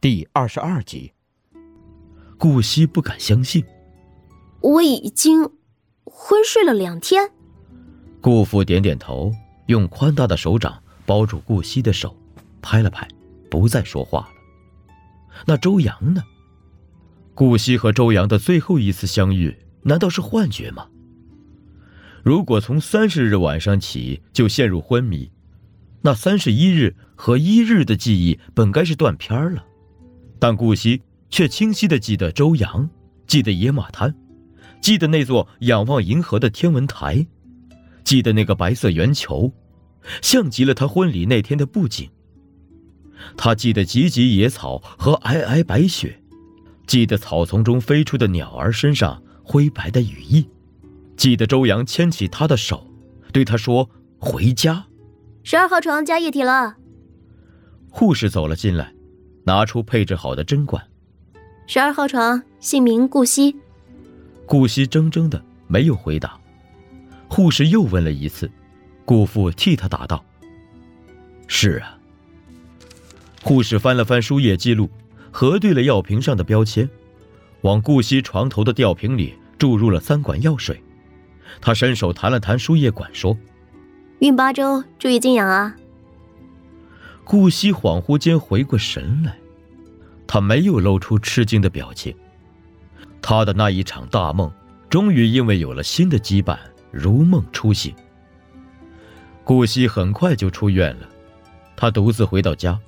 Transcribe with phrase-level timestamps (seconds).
[0.00, 1.12] 第二十二集。
[2.36, 3.64] 顾惜不敢相信，
[4.60, 5.42] 我已经
[6.04, 7.32] 昏睡了两天。
[8.20, 9.34] 顾父点点头，
[9.66, 12.16] 用宽大的手掌包住顾惜的手，
[12.62, 13.08] 拍了拍，
[13.50, 14.28] 不再说话了。
[15.46, 16.22] 那周阳呢？
[17.34, 20.86] 顾惜和周阳的最后一次相遇，难道是幻觉吗？
[22.22, 25.32] 如果从三十日晚上起就陷入昏迷，
[26.02, 29.64] 那三十一日和一日的记忆本该是断片了。
[30.38, 32.88] 但顾惜却清晰的记得周阳，
[33.26, 34.14] 记得野马滩，
[34.80, 37.26] 记得那座仰望银河的天文台，
[38.04, 39.52] 记得那个白色圆球，
[40.22, 42.08] 像极了他婚礼那天的布景。
[43.36, 46.20] 他记得芨芨野草和皑皑白雪，
[46.86, 50.48] 记得草丛中飞出的鸟儿身上灰白的羽翼，
[51.16, 52.86] 记得周阳牵起他的手，
[53.32, 54.86] 对他说：“回家。”
[55.42, 56.76] 十二号床加液体了。
[57.90, 58.92] 护士走了进来，
[59.48, 60.84] 拿出配置好的针管。
[61.66, 63.56] 十二号床，姓名顾惜。
[64.44, 66.38] 顾惜怔怔的没有回答。
[67.28, 68.50] 护士又问了一次，
[69.06, 70.22] 顾父替他答道
[71.48, 71.96] ：“是啊。”
[73.42, 74.90] 护士翻了翻输液记录，
[75.30, 76.86] 核对了药瓶上的标签，
[77.62, 80.78] 往顾惜床头的吊瓶里注入了三管药水。
[81.58, 83.34] 他伸手弹了弹输液管，说
[84.20, 85.74] ：“孕八周，注意静养啊。”
[87.28, 89.36] 顾惜恍惚间回过神来，
[90.26, 92.16] 他没有露出吃惊的表情。
[93.20, 94.50] 他的那一场大梦，
[94.88, 96.58] 终于因为有了新的羁绊，
[96.90, 97.94] 如梦初醒。
[99.44, 101.08] 顾惜很快就出院了，
[101.76, 102.80] 他独自回到家。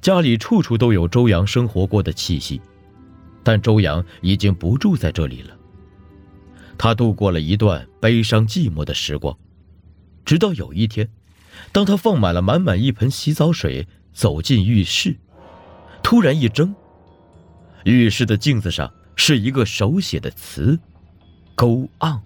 [0.00, 2.62] 家里处处都有周阳生活过的气息，
[3.42, 5.56] 但周阳已经不住在这里了。
[6.78, 9.36] 他度过了一段悲伤寂寞的时光，
[10.24, 11.08] 直到有一天，
[11.70, 15.16] 当他放满了满满一盆洗澡水走进浴室，
[16.02, 16.74] 突然一怔，
[17.84, 20.78] 浴室的镜子上是一个手写的词
[21.54, 22.18] “勾盎”，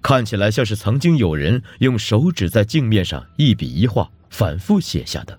[0.00, 5.38] 看起来像是曾经有人用手指在镜面上一笔一画反复写下的。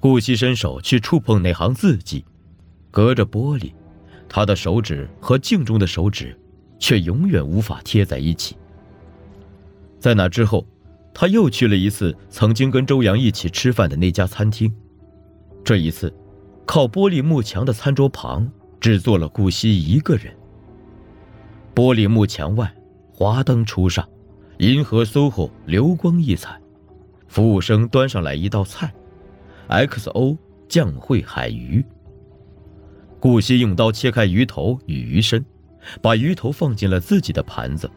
[0.00, 2.24] 顾惜伸手去触碰那行字迹，
[2.90, 3.72] 隔着玻璃，
[4.28, 6.38] 他的手指和镜中的手指，
[6.78, 8.56] 却永远无法贴在一起。
[9.98, 10.64] 在那之后，
[11.20, 14.72] 他又去了一次曾经跟周阳一起吃饭的那家餐厅。
[15.64, 16.14] 这一次，
[16.64, 18.48] 靠玻璃幕墙的餐桌旁，
[18.78, 20.32] 只坐了顾惜一个人。
[21.74, 22.72] 玻璃幕墙外，
[23.10, 24.08] 华灯初上，
[24.58, 26.56] 银河 SOHO 流光溢彩，
[27.26, 28.94] 服务生端上来一道菜。
[29.68, 31.84] XO 酱烩海鱼。
[33.18, 35.44] 顾惜用刀切开鱼头与鱼身，
[36.00, 37.90] 把鱼头放进了自己的盘子。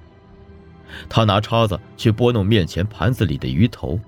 [1.10, 4.00] 他拿叉子去拨弄面前盘子里的鱼头，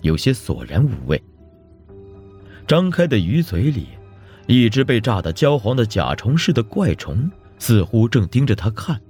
[0.00, 1.22] 有些索然无味。
[2.66, 3.88] 张开的鱼嘴里，
[4.46, 9.00] 一只被炸得焦黄的甲虫似的怪虫，似乎正盯着他看。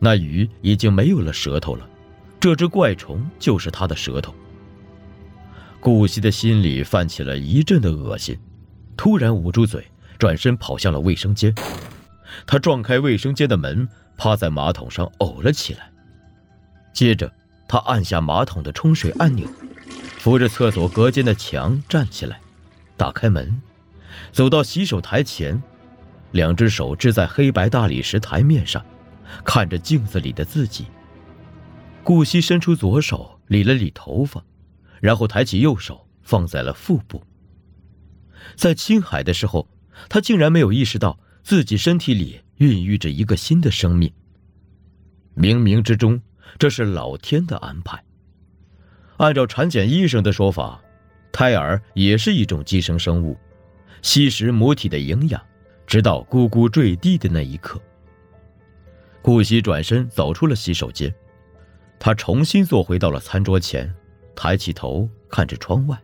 [0.00, 1.86] 那鱼已经没有了舌头了，
[2.40, 4.34] 这只怪虫就是他的舌头。
[5.80, 8.38] 顾惜的心里泛起了一阵的恶心，
[8.96, 9.84] 突然捂住嘴，
[10.18, 11.54] 转身跑向了卫生间。
[12.46, 15.91] 他撞开卫生间的门，趴在马桶上呕了起来。
[16.92, 17.32] 接着，
[17.68, 19.48] 他按下马桶的冲水按钮，
[20.18, 22.40] 扶着厕所隔间的墙站起来，
[22.96, 23.60] 打开门，
[24.32, 25.62] 走到洗手台前，
[26.32, 28.84] 两只手支在黑白大理石台面上，
[29.44, 30.86] 看着镜子里的自己。
[32.04, 34.42] 顾惜伸出左手理了理头发。
[35.00, 37.20] 然后抬起右手放在了腹部。
[38.54, 39.68] 在青海的时候，
[40.08, 44.12] 他竟然没有意识到自己身体里孕育着一个新的生命。
[45.36, 46.22] 冥冥之中，
[46.58, 48.02] 这是老天的安排。
[49.18, 50.80] 按照产检医生的说法，
[51.32, 53.36] 胎儿也是一种寄生生物，
[54.02, 55.40] 吸食母体的营养，
[55.86, 57.80] 直到咕咕坠地的那一刻。
[59.20, 61.14] 顾惜转身走出了洗手间，
[61.98, 63.92] 他重新坐回到了餐桌前。
[64.34, 65.96] 抬起头看着窗外。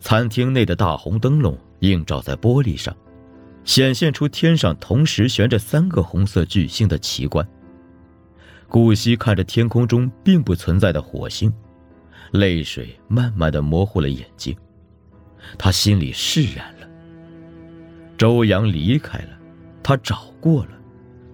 [0.00, 2.94] 餐厅内的大红灯笼映照在玻璃上，
[3.64, 7.44] 显现出天上同时悬着三个红色巨星的奇观。
[8.70, 11.52] 顾惜看着天空中并不存在的火星，
[12.30, 14.56] 泪水慢慢的模糊了眼睛。
[15.58, 16.88] 他心里释然了。
[18.16, 19.30] 周阳离开了，
[19.82, 20.70] 他找过了，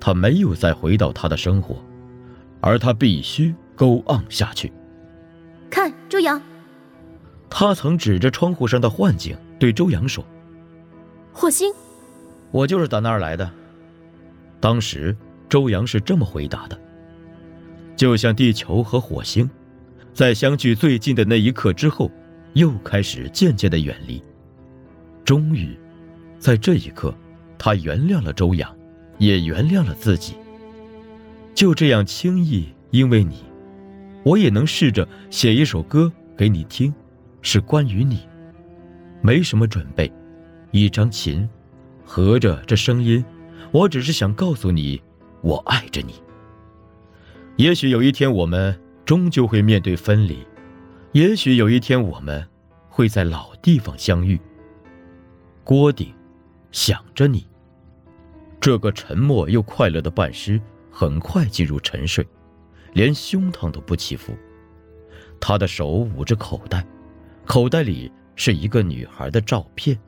[0.00, 1.76] 他没有再回到他的生活，
[2.62, 4.72] 而他必须勾昂下去。
[5.68, 6.40] 看周阳，
[7.50, 10.24] 他曾指着窗户上的幻景对周阳说
[11.34, 11.70] ：“火星，
[12.50, 13.50] 我就是打那儿来的。”
[14.58, 15.14] 当时
[15.50, 16.80] 周阳是这么回答的。
[17.96, 19.48] 就像地球和火星，
[20.12, 22.10] 在相距最近的那一刻之后，
[22.52, 24.22] 又开始渐渐的远离。
[25.24, 25.76] 终于，
[26.38, 27.12] 在这一刻，
[27.58, 28.72] 他原谅了周洋，
[29.18, 30.34] 也原谅了自己。
[31.54, 33.42] 就这样轻易，因为你，
[34.22, 36.92] 我也能试着写一首歌给你听，
[37.40, 38.20] 是关于你。
[39.22, 40.12] 没什么准备，
[40.70, 41.48] 一张琴，
[42.04, 43.24] 合着这声音，
[43.72, 45.00] 我只是想告诉你，
[45.40, 46.12] 我爱着你。
[47.56, 50.46] 也许有一天我们终究会面对分离，
[51.12, 52.46] 也许有一天我们
[52.90, 54.38] 会在老地方相遇。
[55.64, 56.12] 郭顶，
[56.70, 57.46] 想着你。
[58.60, 60.60] 这个沉默又快乐的半师
[60.90, 62.26] 很快进入沉睡，
[62.92, 64.36] 连胸膛都不起伏。
[65.40, 66.86] 他的手捂着口袋，
[67.46, 69.98] 口袋里是一个女孩的照片。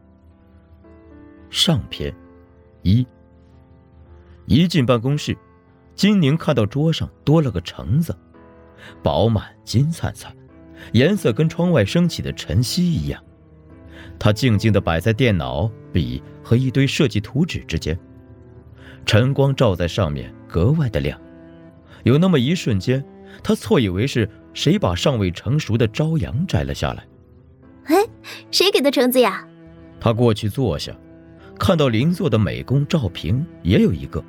[1.49, 2.15] 上篇，
[2.83, 3.07] 一。
[4.45, 5.35] 一进办公室。
[5.99, 8.17] 金宁看到桌上多了个橙子，
[9.03, 10.33] 饱满金灿灿，
[10.93, 13.21] 颜色跟窗外升起的晨曦一样。
[14.17, 17.99] 他静静地摆在电脑、笔和一堆设计图纸之间，
[19.05, 21.21] 晨光照在上面，格外的亮。
[22.05, 23.05] 有那么一瞬间，
[23.43, 27.05] 他错以为是谁把尚未成熟的朝阳摘了下来。
[27.87, 27.97] 哎，
[28.53, 29.45] 谁给的橙子呀？
[29.99, 30.97] 他过去坐下，
[31.59, 34.23] 看到邻座的美工赵平也有一个。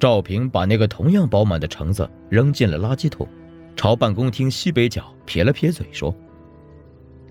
[0.00, 3.28] 赵平把那个同样饱满的橙子扔进了垃圾桶，
[3.76, 6.12] 朝办公厅西北角撇了撇嘴说：“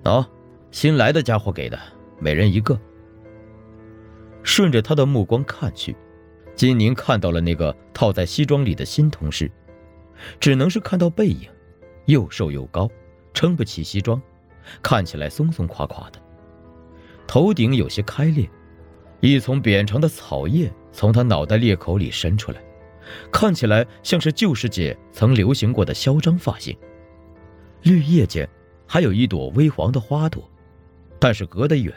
[0.06, 0.30] 啊，
[0.70, 1.80] 新来的家伙给的，
[2.20, 2.80] 每人一个。”
[4.44, 5.96] 顺着他的目光看去，
[6.56, 9.52] 金宁看到了那个套在西装里的新同事，
[10.40, 11.50] 只能是看到背影，
[12.06, 12.88] 又瘦又高，
[13.34, 14.22] 撑不起西装，
[14.84, 16.22] 看起来松松垮垮的，
[17.26, 18.48] 头顶有些开裂，
[19.20, 20.72] 一丛扁长的草叶。
[20.92, 22.60] 从他脑袋裂口里伸出来，
[23.32, 26.76] 看起来像是旧世界曾流行过的嚣张发型。
[27.84, 28.50] 绿叶间
[28.88, 30.44] 还有一朵微黄的花朵，
[31.20, 31.94] 但是隔得远，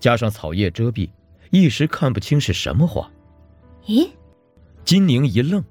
[0.00, 1.08] 加上草叶遮蔽，
[1.50, 3.08] 一时看不清是什么花。
[3.84, 4.08] 咦？
[4.82, 5.62] 金宁一愣，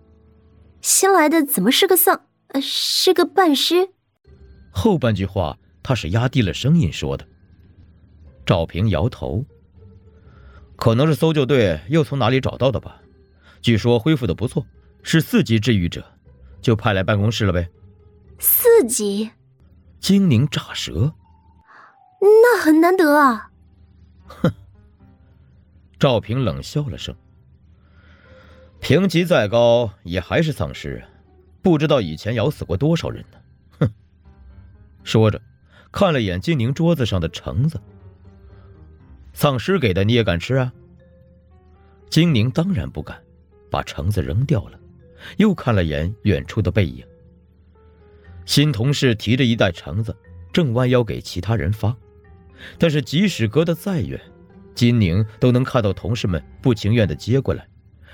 [0.81, 2.27] 新来的怎么是个丧？
[2.49, 3.89] 呃，是个半尸？
[4.69, 7.27] 后半句话他是压低了声音说的。
[8.45, 9.43] 赵平摇头。
[10.81, 12.99] 可能是搜救队又从哪里找到的吧，
[13.61, 14.65] 据说恢复的不错，
[15.03, 16.03] 是四级治愈者，
[16.59, 17.69] 就派来办公室了呗。
[18.39, 19.29] 四级，
[19.99, 21.13] 精灵炸舌，
[22.19, 23.51] 那很难得啊。
[24.25, 24.51] 哼，
[25.99, 27.15] 赵平冷笑了声。
[28.79, 31.03] 评级再高也还是丧尸，
[31.61, 33.37] 不知道以前咬死过多少人呢。
[33.81, 33.93] 哼，
[35.03, 35.39] 说着，
[35.91, 37.79] 看了眼精灵桌子上的橙子。
[39.33, 40.71] 丧尸给的你也敢吃啊？
[42.09, 43.21] 金宁当然不敢，
[43.69, 44.79] 把橙子扔掉了，
[45.37, 47.05] 又看了眼远处的背影。
[48.45, 50.15] 新同事提着一袋橙子，
[50.51, 51.95] 正弯腰给其他人发，
[52.77, 54.19] 但是即使隔得再远，
[54.75, 57.65] 金宁都能看到同事们不情愿的接过来，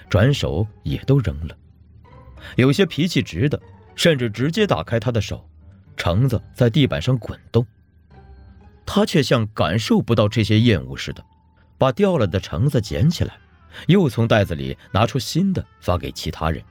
[0.10, 1.58] 转手也都扔了。
[2.56, 3.60] 有些脾气直的，
[3.96, 5.50] 甚至直接打开他的手，
[5.96, 7.66] 橙子在地板上滚动。
[8.88, 11.24] 他却像感受不到这些厌恶似的，
[11.78, 13.38] 把掉了的橙子捡起来，
[13.88, 16.64] 又从袋子里拿出新的发给其他人。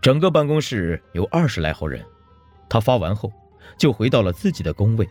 [0.00, 2.02] 整个办公室有二十来号人，
[2.70, 3.30] 他发完后
[3.76, 5.06] 就回到了自己的工位。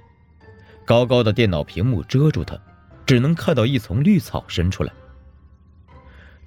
[0.86, 2.58] 高高的电脑屏幕遮住他，
[3.06, 4.94] 只能看到一丛绿草伸出来。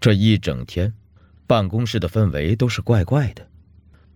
[0.00, 0.94] 这一整天，
[1.46, 3.46] 办公室的氛围都是怪怪的，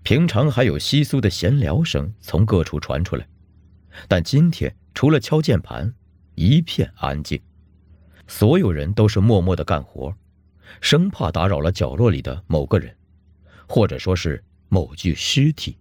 [0.03, 3.29] 平常还有稀疏的闲聊声从各处传出来，
[4.09, 4.75] 但今天。
[4.97, 5.93] 除了敲键盘，
[6.37, 7.43] 一片安静。
[8.29, 10.15] 所有人都是默默的干活，
[10.81, 12.97] 生怕打扰了角落里的某个人，
[13.69, 15.77] 或者说是某具尸体。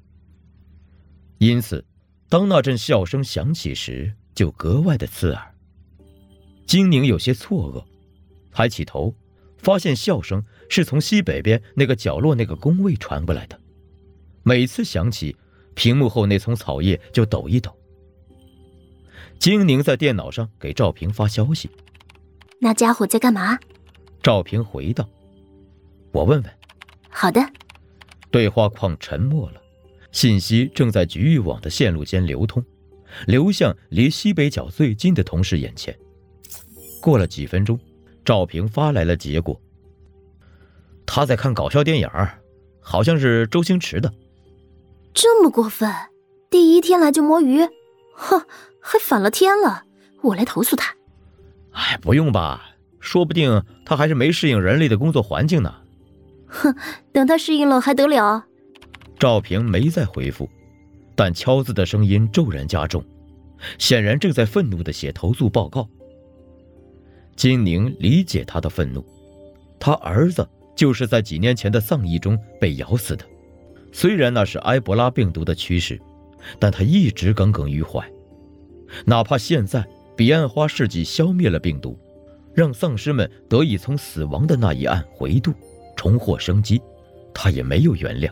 [1.37, 1.85] 因此，
[2.27, 5.53] 当那阵笑声响起时，就格外的刺耳。
[6.65, 7.85] 金宁有些错愕，
[8.51, 9.13] 抬起头，
[9.59, 13.61] 发现笑声是从西北边那个角落那个工位传过来的。
[14.41, 15.37] 每次响起，
[15.75, 17.77] 屏幕后那丛草叶就抖一抖。
[19.39, 21.69] 金宁在电脑上给赵平发消息
[22.59, 23.59] ：“那家伙在干嘛？”
[24.23, 25.07] 赵平回道
[26.11, 26.53] ：“我问问。
[27.09, 27.41] ”“好的。”
[28.31, 29.61] 对话框沉默了，
[30.11, 32.63] 信息正在局域网的线路间流通，
[33.27, 35.95] 流向离西北角最近的同事眼前。
[37.01, 37.79] 过了几分钟，
[38.23, 39.61] 赵平发来了结果
[41.05, 42.09] ：“他在看搞笑电影，
[42.79, 44.11] 好像是周星驰的。”
[45.13, 45.91] 这么过分？
[46.49, 47.59] 第一天来就摸鱼？
[48.13, 48.41] 哼！
[48.83, 49.83] 还反了天了！
[50.21, 50.93] 我来投诉他。
[51.71, 55.73] 哎，不用吧，说不定他还是没适应人类的工作环境呢。
[56.47, 56.75] 哼，
[57.11, 58.45] 等他适应了还得了？
[59.17, 60.49] 赵平没再回复，
[61.15, 63.03] 但敲字的声音骤然加重，
[63.79, 65.87] 显然正在愤怒的写投诉报告。
[67.35, 69.03] 金宁理解他的愤怒，
[69.79, 73.25] 他儿子就是在几年前的丧疫中被咬死的。
[73.91, 75.99] 虽然那是埃博拉病毒的趋势，
[76.59, 78.03] 但他一直耿耿于怀。
[79.05, 79.85] 哪怕现在
[80.15, 81.97] 彼岸花世纪消灭了病毒，
[82.53, 85.53] 让丧尸们得以从死亡的那一岸回渡，
[85.95, 86.81] 重获生机，
[87.33, 88.29] 他也没有原谅。